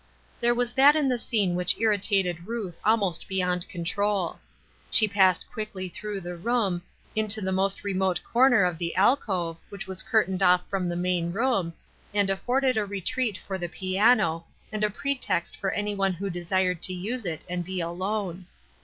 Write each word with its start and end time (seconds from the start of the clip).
There 0.39 0.55
was 0.55 0.73
that 0.73 0.95
in 0.95 1.07
the 1.09 1.19
scene 1.19 1.53
which 1.53 1.77
irritated 1.79 2.47
Ruth 2.47 2.79
almost 2.83 3.27
beyond 3.27 3.69
control. 3.69 4.39
She 4.89 5.07
passed 5.07 5.47
quickly 5.51 5.89
through 5.89 6.21
the 6.21 6.35
room, 6.35 6.81
into 7.15 7.39
the 7.39 7.51
most 7.51 7.83
remote 7.83 8.19
corner 8.23 8.63
of 8.63 8.79
the 8.79 8.95
alcove, 8.95 9.59
which 9.69 9.85
was 9.85 10.01
curtained 10.01 10.41
off 10.41 10.67
from 10.67 10.89
the 10.89 10.95
main 10.95 11.31
room, 11.31 11.71
and 12.15 12.31
afforded 12.31 12.77
a 12.77 12.85
retreat 12.87 13.37
for 13.37 13.59
the 13.59 13.69
piano, 13.69 14.45
and 14.71 14.83
a 14.83 14.89
pretext 14.89 15.55
for 15.55 15.69
any 15.69 15.93
one 15.93 16.13
who 16.13 16.31
desired 16.31 16.81
to 16.81 16.95
use 16.95 17.23
it 17.27 17.43
and 17.47 17.63
be 17.63 17.79
alone. 17.79 18.47